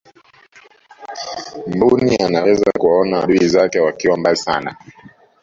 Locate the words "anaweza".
2.17-2.71